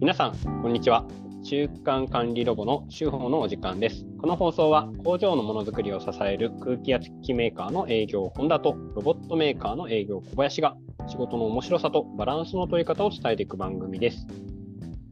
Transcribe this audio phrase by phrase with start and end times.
[0.00, 1.04] 皆さん、こんにちは。
[1.42, 4.06] 中間管理ロボの週報のお時間です。
[4.20, 10.76] この放送は工場のものづくりを支える空気圧機器メーカーの営業本田とロボットメーカーの営業小林が
[11.08, 14.24] 仕事の面白さとバランスの取り方を伝えていく番組です。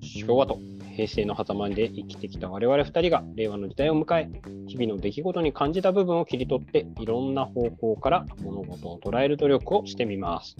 [0.02, 0.60] 昭和と
[0.94, 4.30] 平成の狭間で生きてきた我々2人が令和の時代を迎え、
[4.68, 10.54] 日々の出来事に感じた部分を切り取っていろんな方向から物事を捉える努力をしてみます。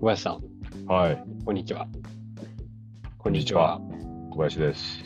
[0.00, 0.51] 小林さん、
[0.86, 1.86] はい、こんにちは。
[1.86, 3.80] ここんにちは。
[4.30, 5.02] 小林です。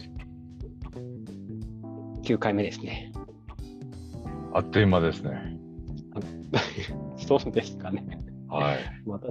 [2.23, 3.13] 9回目ですね。
[4.55, 5.59] あっという間ですね。
[7.19, 8.05] そうですかね。
[8.49, 8.79] はい。
[9.05, 9.29] また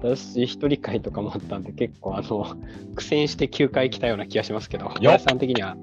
[0.00, 2.56] 私、一人会とかもあったんで、結構、あの、
[2.94, 5.76] 苦戦して9回来たような気がしますけど、小林さん的には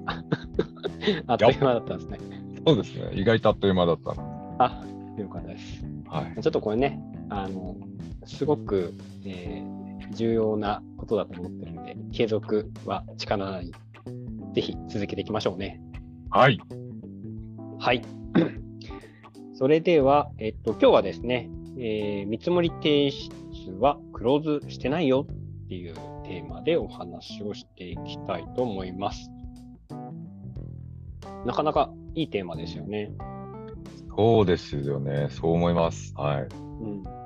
[1.26, 2.18] あっという間だったんですね。
[2.66, 3.10] そうですね。
[3.12, 4.56] 意外とあっという間だったの。
[4.58, 4.84] あ、
[5.16, 5.84] よかったです。
[6.08, 6.42] はい。
[6.42, 7.76] ちょっとこれね、あの、
[8.26, 8.92] すごく、
[9.24, 9.76] えー
[10.12, 13.72] 重要なことだと思ってるので、継続は力なり、
[14.54, 15.80] ぜひ続けていきましょうね。
[16.30, 16.60] はい。
[17.78, 18.02] はい。
[19.54, 25.26] それでは、えっと、今日はですね、えー見積もり提出はクローズしてないよ
[25.64, 29.30] っていうテーマでお話をしていきたいと思います。
[31.44, 33.12] なかなかいいテーマですよね。
[34.16, 35.28] そうですよね。
[35.30, 36.14] そう思います。
[36.16, 36.48] はい。
[36.80, 37.25] うん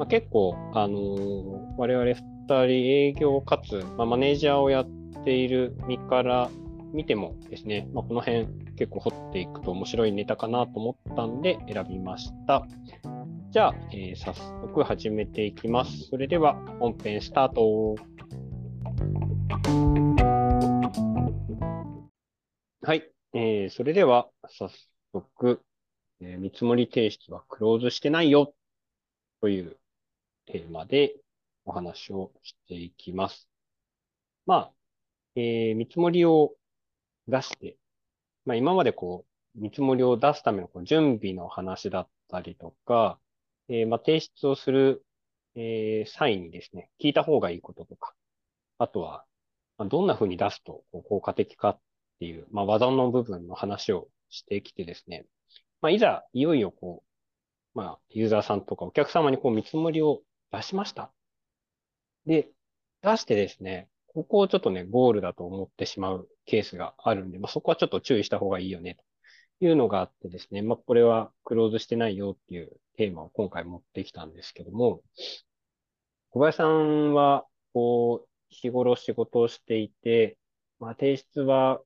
[0.00, 2.14] まあ、結構、あのー我々2
[2.46, 4.88] 人営業かつ、まあ、マネージャーをやっ
[5.24, 6.48] ている身から
[6.94, 8.46] 見てもですね、まあ、この辺
[8.78, 12.66] 結構掘っていくと面白いネタかなと思ったんで選びました。
[13.50, 16.04] じゃあ、えー早速始めていきます。
[16.08, 17.94] それでは本編スタート。
[22.80, 24.70] はい、えーそれでは早
[25.12, 25.60] 速、
[26.22, 28.54] えー見積もり提出はクローズしてないよ
[29.42, 29.76] という
[30.52, 31.14] テーマで
[31.64, 33.48] お話をしていきます。
[34.46, 34.72] まあ、
[35.36, 36.54] えー見積もりを
[37.28, 37.76] 出して、
[38.46, 43.20] まあ今までこう、見積もりを出すためのこう準備の話だったりとか、
[43.68, 45.04] えーまあ提出をする、
[45.56, 48.14] えー際にですね、聞いた方がいいこととか、
[48.78, 49.24] あとは、
[49.78, 51.80] ま、どんな風に出すと効果的かっ
[52.20, 55.26] ていう、まあ技の部分の話をしてきてですね、
[55.82, 57.02] まあいざいよいよこ
[57.74, 60.22] う、まあ、ユーザーさんとかお客様にこう見積もりを
[60.52, 61.12] 出しました。
[62.26, 62.48] で、
[63.02, 68.98] 出してですね、ここをちょっとね、ゴールだと思ってしまうケースがあるんで、まあ、そこはちょっと注意した方がいいよね、
[69.60, 75.02] というのがあってですね、まあ、これはクローズしてないよっていうテーマを今回持ってきたんですけども、
[76.30, 80.36] 小林さんは、こう、日頃仕事をしていて、
[80.80, 81.80] まあ、提出は、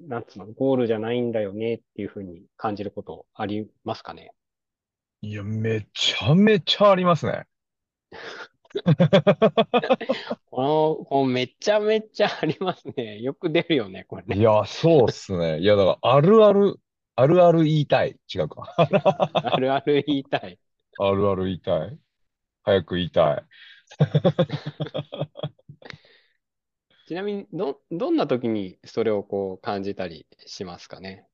[0.00, 4.32] なんつうの、ゴールじゃないんだよねっていうふうに感じることありますかね？
[5.22, 7.46] いや、めちゃめちゃありますね。
[10.50, 13.20] この、このめちゃめちゃありますね。
[13.22, 14.36] よく出るよね、これね。
[14.36, 15.60] いや、そうっすね。
[15.60, 16.80] いや、だから、あるある、
[17.16, 18.18] あるある言いたい。
[18.34, 18.74] 違うか。
[19.34, 20.58] あるある言いたい。
[20.98, 21.98] あるある言いたい。
[22.64, 23.44] 早く言いたい。
[27.06, 31.26] ちなみに、ど、どんな時にそれをこう感じたりしますかね？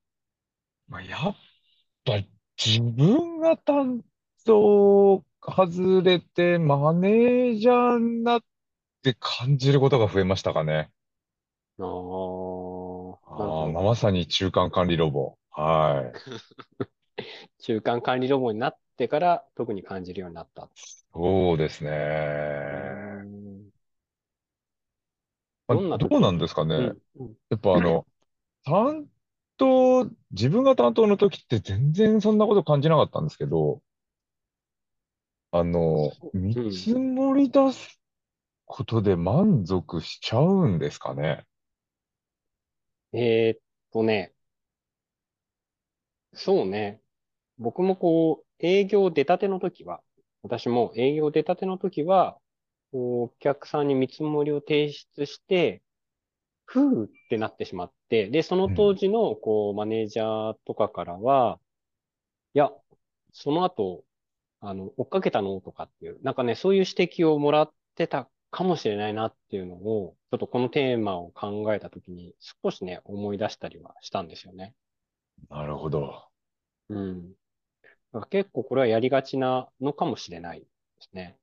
[0.89, 1.37] まあ、やっ
[2.05, 2.29] ぱり
[2.63, 4.03] 自分が担
[4.45, 8.41] 当外れてマネージャーになっ
[9.03, 10.93] て感じることが増えましたかね。
[11.79, 11.87] ああ、
[13.37, 13.75] なるほああ、ど。
[13.83, 15.37] まさに中間管理ロボ。
[15.51, 16.21] はい。
[17.59, 20.69] 中間管理ロボになってから特に感じるようになった。
[21.13, 21.91] そうですね。
[22.71, 22.77] うー
[23.69, 23.71] ん
[25.69, 26.75] まあどんなどうなんですかね。
[26.77, 28.07] うん、うん、やっぱあの、
[28.65, 29.09] 担
[29.59, 33.83] 当、自分が担当の時って全然そんなこと感じなかったんですけど、
[35.53, 38.01] あの、見積もり出す
[38.67, 41.47] ことで満足しちゃうんですかね？
[43.13, 43.61] えーっ
[43.93, 44.35] とね、
[46.35, 47.01] そうね。
[47.59, 50.03] 僕もこう、営業出たての時は、
[50.43, 52.39] 私も営業出たての時は、
[52.93, 55.83] こうお客さんに見積もりを提出して、
[56.67, 61.61] ふうってなってしまって、で、その当時の、こう、マネージャーとかからは、
[62.55, 62.71] いや、
[63.33, 64.05] その後、
[64.61, 65.61] あの、追っかけたの？
[65.61, 74.75] とかっていう、なんかね、そういう指摘をもらってたかもしれないなっていうのを、ちょっとこのテーマを考えたときに、少しね、思い出したりはしたんですよね。
[75.49, 76.25] なるほど。
[76.89, 77.33] うん。
[78.29, 80.67] 結構これはやりがちなのかもしれないで
[81.01, 81.37] すね。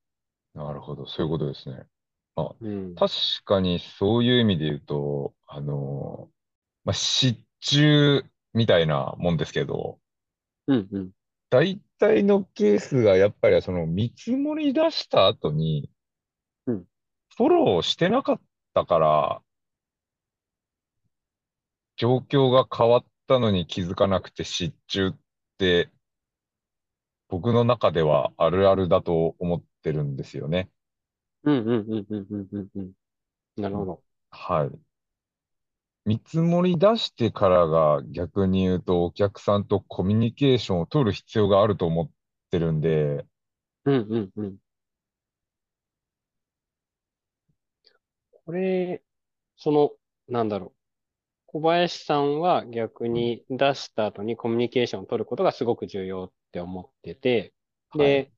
[0.54, 1.08] なるほど。
[1.08, 1.86] そういうことですね。
[2.60, 2.96] うん。
[2.96, 3.12] 確
[3.46, 6.30] かにそういう意味で言うと、あの、
[6.84, 8.24] まあ、失注
[8.54, 9.98] みたいなもんですけど、
[10.68, 11.12] うんうん。
[11.50, 15.90] 大体のケースがやっぱりその見積もり出した後に
[16.68, 16.86] うん、
[17.36, 18.42] フォローしてなかっ
[18.74, 19.42] たから、
[21.96, 25.16] 状況が変わったのに気づかなくて失注っ
[25.58, 25.90] て、
[27.30, 30.70] 僕の中ではあるあるだと思ってるんですよね。
[31.44, 32.94] うんうんうんうんうんうんうん。
[33.58, 34.04] なるほど。
[34.32, 34.87] はい。
[36.08, 42.12] 見積もり出してからが逆に言うとお客さんとコミュニケーションを取る必要があると思っ
[42.50, 43.28] てるんで、
[43.86, 44.58] うんうんうん。
[48.46, 49.04] これ、
[49.58, 49.92] その、
[50.28, 50.80] なんだろう。
[51.48, 57.54] 小林さんは逆うんに出した後にコミュニケーションを取ることがすごく重要って思ってて、
[57.90, 58.28] はい。
[58.28, 58.34] で、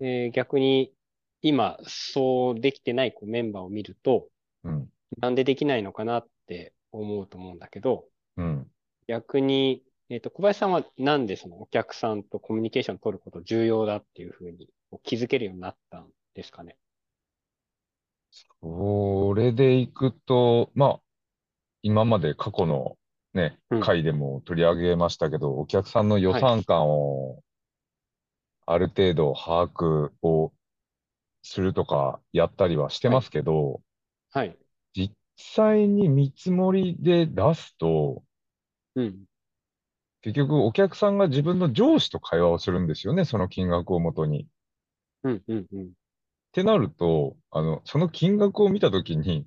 [0.00, 0.94] えー逆に
[1.42, 4.30] 今そうできてないこうメンバーを見ると、
[4.64, 4.88] うん。
[5.18, 8.06] なんでできないのかなって思うと思うんだけど、
[8.36, 8.70] うん。
[9.06, 14.68] 逆に、えっと、小林さんはなんでそのお客さんとコミュニケーションを取ること重要だっていうふうに
[15.02, 16.76] 気づけるようになったんですかね？
[18.60, 21.00] それでいくと、まあ、
[21.82, 22.96] 今まで過去の
[23.34, 23.80] ね、うん。
[23.80, 26.40] 回でも取り上げましたけど、お客さんの予はい。
[26.40, 27.42] 算感を
[28.66, 30.52] ある程度把握を
[31.42, 33.24] するとかやったりはしてまはい。
[33.24, 33.80] すけど、
[34.30, 34.58] はい。
[34.94, 38.22] 実際に見積もりで出すと、
[38.94, 39.26] うん。
[40.22, 44.42] 結局お客さんが自分の上司と会話をするんですよね、その金額をもとに。
[44.44, 44.46] っ
[45.24, 45.42] うん。
[45.48, 45.66] うん。
[45.72, 45.92] うん。
[46.52, 49.46] てなると、あの、その金額を見たときに、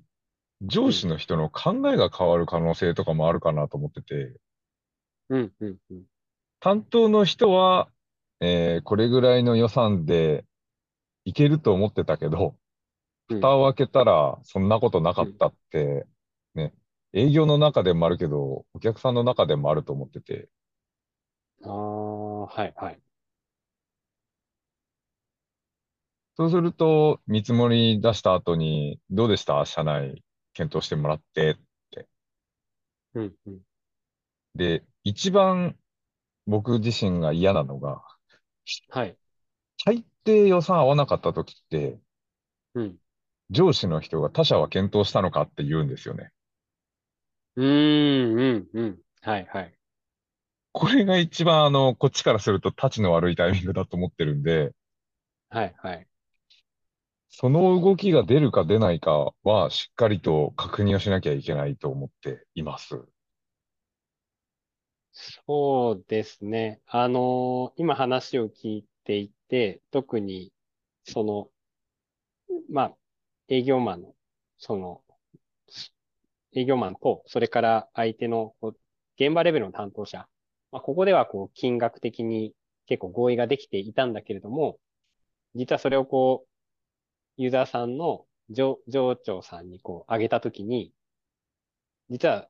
[0.62, 0.92] 上うん。
[0.92, 4.36] 司の人の考えが変わる可能性とかもあるかなと思ってて、
[5.28, 5.52] うん。
[5.60, 5.78] うん。
[5.90, 6.04] うん。
[6.60, 7.90] 担当の人は、
[8.40, 10.44] えーこれぐらいの予算で
[11.24, 12.61] いけると思ってたけど、うん。
[13.28, 15.28] 蓋を開けたらそんなことなかうん。
[15.30, 16.06] ったって、
[16.54, 16.74] ね、
[17.12, 20.48] 営業の中でもあるけど、お客さんの中でもあると思ってて、
[21.64, 22.72] ああ、はい。
[22.76, 23.02] はい。
[26.36, 29.64] そうすると、見積もり出した後に、どうでした？
[29.66, 30.22] 社内
[30.54, 31.54] 検討してもらってっ
[31.90, 32.08] て。
[33.14, 33.34] うん。
[33.46, 33.60] うん。
[34.54, 35.78] で、一番
[36.46, 38.02] 僕自身が嫌なのが、
[38.88, 39.18] はい。
[39.84, 42.00] 大抵予算合わなかった時って、
[42.74, 42.98] うん。
[43.52, 46.32] 上司の人が他社は検討したのかって言うんですよね。
[47.56, 48.38] うーん。
[48.38, 48.68] うん。
[48.74, 49.02] うん。
[49.22, 49.46] はい。
[49.46, 49.74] はい。
[50.72, 54.72] これが一番あの、こっちからすると立ちの悪いタイミングだと思ってるんで、
[55.50, 55.74] はい。
[55.78, 56.08] はい。
[57.30, 63.04] その動きが出るか出ないかはしっかりと確認をしなきゃいけないと思っています。
[65.12, 66.80] そうですね。
[66.86, 70.52] あのー今話を聞いていて、特に、
[71.04, 71.50] その、
[72.68, 72.96] まあ、
[73.52, 74.14] 営業マンの、
[74.56, 75.02] その、
[76.54, 78.76] 営業マンと、それから相手の、こう
[79.22, 80.26] 現場レベルの担当者。
[80.70, 82.54] まあ、ここでは、こう、金額的に
[82.86, 84.78] 結構合意ができていたんだけれども、
[85.54, 90.94] 実はそれをこう、ユーザーさんの上、上長さんにこう、上げたときに、
[92.08, 92.48] 実は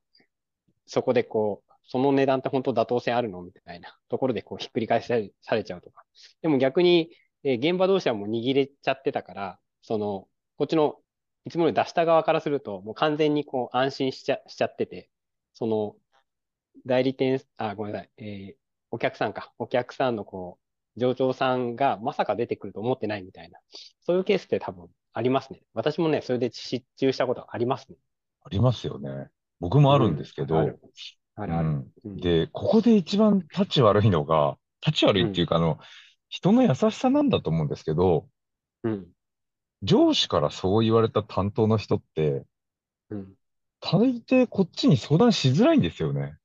[0.87, 6.05] そこでこう、その値段って本当妥当性あるのみたいなところでこうひっくり返されちゃうとか。
[6.43, 7.11] でも逆に、
[7.43, 10.29] え現場同士はもう握れちゃってたから、その、
[10.63, 10.95] こっちの、
[11.45, 15.11] いつもより出した側からすると、もう完全にこう安心しちゃ、しちゃってて、
[15.55, 15.97] その、
[16.87, 18.55] 代理店、あ、ごめんなさい、えー
[18.93, 19.53] お客さんか。
[19.59, 20.61] お客さんのこ
[20.97, 23.59] う、上長さんがまさか出てくると思ってないみたいな。
[24.03, 25.63] そういうケースって多分ありますね。
[25.75, 27.97] 私もね、それで失注したことありますね。
[28.45, 29.31] ありますよね。
[29.59, 30.27] 僕もあるんでうん。
[30.27, 30.79] すけど、ある。
[31.35, 31.69] あるある。
[31.69, 31.91] うん。
[32.05, 32.17] うん。
[32.19, 35.27] で、ここで一番立ち悪いのが、立ち悪うん。
[35.27, 35.79] いっていうか、あの、
[36.29, 38.29] 人の優しさなんだと思うんですけど、
[38.85, 39.07] うん。
[39.83, 42.47] 上司からそう言われた担当の人って、
[43.11, 43.37] うん。
[43.83, 46.39] 大抵こっちに相談しづらいんですよね。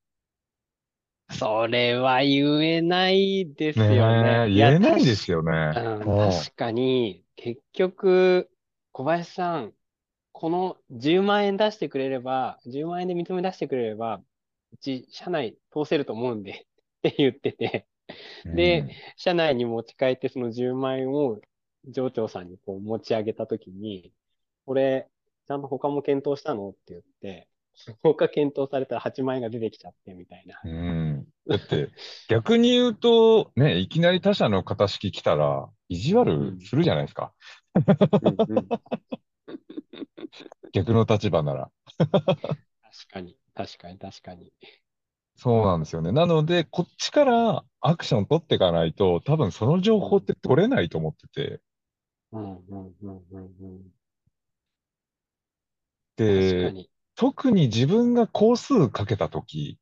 [1.29, 4.46] それは言えないでねすよね。
[4.48, 5.51] え、いや、言えな確いですよね。
[5.70, 6.51] か、うん、確うん。
[6.56, 8.51] かに、結局、
[8.94, 9.75] 小林さん、
[10.34, 14.24] この10万円出してくれれば、10万円で認め出してくれれば、
[14.74, 16.67] うち、社内通せると思うんで、
[17.00, 17.88] って言ってて、
[18.53, 19.01] で、うん。
[19.17, 21.41] 社内に持ち帰ってその10万円を
[21.88, 24.13] 上長さんにこう持ち上げたときに、
[24.65, 25.10] これ、
[25.48, 26.70] ちゃんと他も検討したの？
[26.70, 27.48] って言って、
[28.03, 30.60] 他検討されたら8万円が出てきちゃってみたいな。
[30.63, 31.27] うん。
[31.48, 31.91] だって、
[32.27, 37.34] 逆に言うと、ね、いきなり他社の型式来たら、意地うん、悪するじゃないですか。
[40.74, 41.72] 逆の立場なら。
[42.82, 44.51] 確かに、確かに、確かに。
[45.36, 46.12] そうなんですよね。
[46.12, 51.62] なので、こっちからアクション取っていかないと、多分その情うん、報って取れないと思ってて。
[52.38, 53.56] うん、うん、うん、うん。
[53.62, 53.94] うん
[56.25, 56.89] 確かで、に。
[57.15, 59.79] 特に自分が工数かけたとき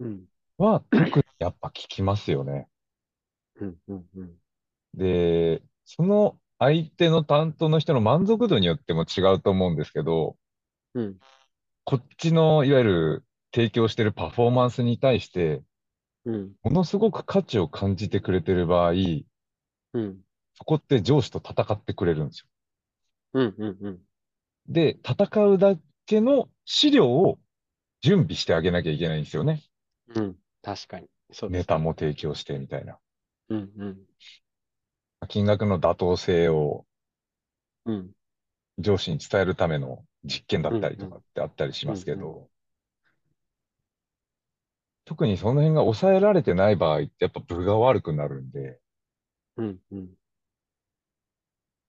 [0.00, 2.68] うん、は、特にやっぱ効きますよね。
[3.60, 4.38] うん、うん、うん。
[4.94, 10.36] で、その相手の担当の人の満足度によっても違うと思うんですけど、
[10.94, 11.20] うん。
[11.84, 15.62] こっちのいわゆる提供してるパフォーマンスに対して、
[16.24, 16.54] うん。
[16.62, 18.92] ものすごく価値を感じてくれてる場合、
[19.92, 20.24] うん。
[20.58, 22.46] そこって上司と戦ってくれるんですよ。
[23.34, 23.54] うん。
[23.58, 23.78] うん。
[23.80, 24.02] うん。
[24.68, 27.38] で、戦うだけの資料を
[28.02, 29.62] 準備してあげなきゃいけないんですよね。
[30.14, 30.36] うん。
[30.62, 31.08] 確かに。
[31.32, 31.62] そうです。
[31.62, 32.98] ネタも提供してみたいな。
[33.48, 33.72] うん。
[33.78, 34.06] うん。
[35.28, 36.84] 金額の妥当性を
[37.84, 38.14] うん。
[38.78, 42.48] 上司に伝えるための実験だったりとかってあったりしますけうんど、
[45.06, 48.78] 特にその辺が抑えられてない場合ってやっぱ分が悪くなるんで、
[49.56, 49.80] うん。
[49.92, 50.17] うん。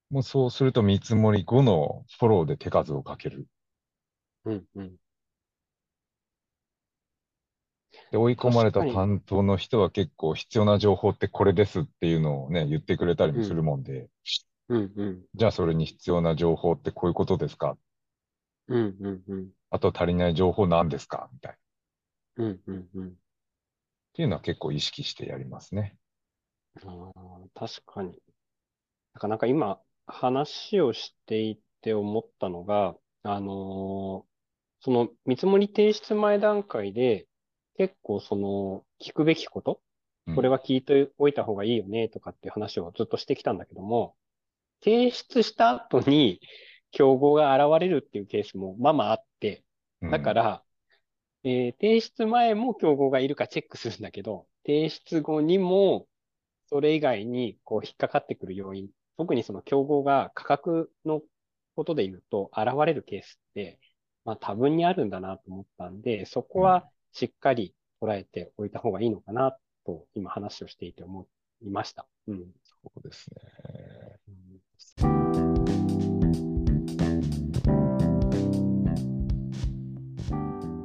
[0.10, 3.48] もうそうすると見積もり後のフォローで手数をかける。
[4.46, 4.66] うん。
[4.76, 4.96] うん。
[8.12, 14.10] で、追い込まれた確かに担当の人は結構必要な情報ってこれですっていうのをね、言ってくれたりもするもんで、
[14.68, 14.94] うん。
[14.96, 15.22] うん。
[15.36, 17.78] じゃあそれに必要な情報ってこういうことですか？
[18.68, 18.96] うん。
[19.00, 19.24] うん。
[19.28, 19.50] うん。
[19.70, 21.30] あと足りない情報何ですか？
[21.34, 21.58] みたい
[22.38, 22.46] な。
[22.46, 22.62] っうん。
[22.68, 22.90] うん。
[22.96, 23.14] うん。
[24.14, 25.96] ていうのは結構意識してやりますね。
[26.86, 27.22] ああ、
[27.54, 28.14] 確かに。
[29.14, 34.30] なかなか今、話をしていて思ったのが、あのー
[34.82, 37.28] その見積もり提出前段階で、
[37.78, 39.82] 結構その、聞くべきこと、
[40.28, 40.36] うん。
[40.36, 44.16] これは聞いておいた方がいいよね、とかっていう話をずっとしてきたんだけども、
[44.84, 46.40] 提出した後に、
[46.92, 49.66] 競合が現れるっていうケースもまあまああって、
[50.02, 50.12] うん。
[50.12, 50.64] だから、
[51.44, 56.08] えー提出前も競合がいるかチェックするんだけど、提出後にも、
[56.70, 58.90] それ以外にこう引っかかってくる要因、
[59.20, 61.22] 特にその競合が価格の
[61.76, 63.78] ことで言うと現れるケースって、
[64.24, 71.28] まあ多分にあるんだなと思ったんで、そこはしっかり捉えておいた方がいいのかなと今話をしていて思
[71.62, 72.08] いました。
[72.30, 72.46] うん。
[72.64, 73.42] そうですね。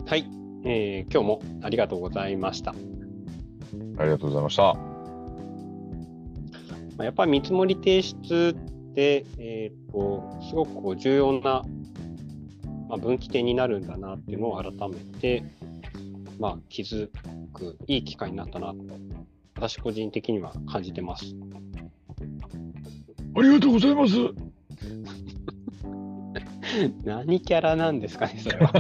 [0.07, 0.27] はい、
[0.65, 2.73] えー今日もありがとうございました。
[2.73, 4.94] ありがとうございました。
[6.97, 8.57] まあやっぱり見積もり提出
[8.91, 11.63] って、えっと、すごくこう重要な、
[12.89, 15.43] まあ、分岐点になるんだなっていうのを改めて、
[16.39, 17.11] まあ、気づ
[17.53, 18.77] くいい機会になったなと、
[19.57, 21.35] 私個人的には感じてます。
[23.37, 24.15] ありがとうございます。
[27.05, 28.73] 何キャラなんですかね、それは。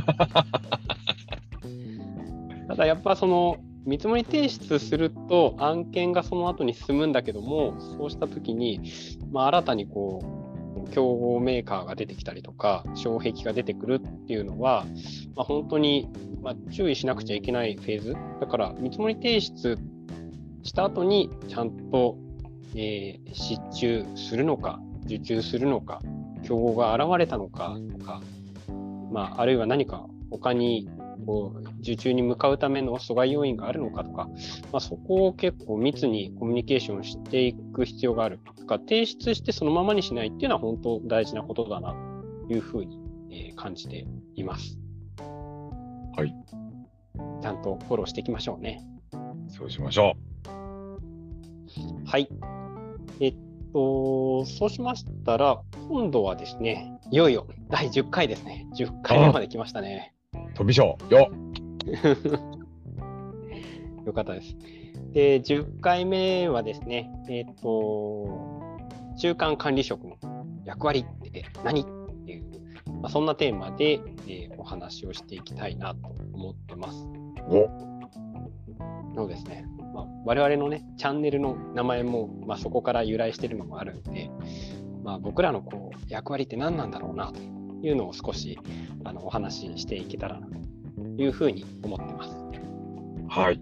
[2.68, 8.80] ただやっぱその見積もり提出すると案件がその後に進むんだけども、そうしたときに、
[9.30, 10.22] まあ、新たにこ
[10.86, 14.86] う、競合メーカーが出てきたりとか、障壁が出てくるっていうのは、
[15.36, 16.08] まあ、本当に、
[16.42, 18.16] ま、注意しなくちゃいけないフェーズ。
[18.40, 19.78] だから、見積もり提出
[20.62, 22.16] した後に、ちゃんと、
[22.74, 26.00] えー失注するのか、受注するのか、
[26.44, 28.22] 競合が現れたのかとか、
[29.10, 30.88] まあ、あるいは何か他に
[31.26, 34.28] こう受注に向かうための阻害要因があるのかとか、
[34.72, 38.40] まあ、そこを結構密にコミュニケーションしていく必要がある。
[38.58, 41.94] だから提出してそのままにしないっていうのは本当大事なことだな
[42.46, 42.98] というふうに、
[43.30, 44.78] えー感じています。
[46.16, 46.34] はい。
[47.42, 48.80] ちゃんとフォローしていきましょうね。
[49.48, 50.14] そうしましょ
[52.06, 52.28] はい。
[53.20, 53.36] えっ
[53.72, 58.66] と、そうしましたら、今度はですね、いよいよ第10回ですね。
[58.76, 60.13] 10回目まで来ましたね。
[60.54, 60.58] う。
[60.58, 61.30] 飛び賞よ
[64.06, 64.56] よかったです。
[65.12, 68.62] で、10回目はですね、えっ、と、
[69.18, 70.16] 中間管理職の
[70.64, 71.84] 役割って何っ
[72.26, 72.44] ていう、
[73.00, 77.06] まあ、そんなテーマで、えーお話をしていきたいなと思ってます。
[77.48, 77.68] お
[79.14, 79.66] そうですね。
[79.94, 84.30] まあ、我々のね、チャンネルの名前も、まあ、そこから由来してるのもあるんで、
[85.04, 87.40] まあ、僕らのこう役割って何なんだろうなと
[87.86, 88.58] いうのを少し
[89.04, 92.36] あのお話ししていけたらなというふうに思ってます。
[93.28, 93.60] はい。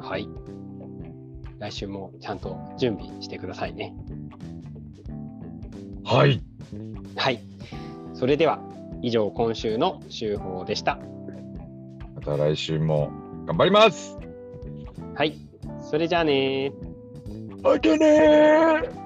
[0.00, 0.28] はい。
[1.58, 3.94] 来週もちゃんと準備してくださいね。
[6.04, 6.42] はい。
[7.16, 7.40] はい。
[8.14, 8.60] それでは、
[9.02, 10.98] 以上今週の週報でした。
[12.14, 13.10] また来週も
[13.46, 14.16] 頑張ります
[15.14, 15.36] はい。
[15.82, 16.72] それじゃあね
[17.62, 19.03] またねー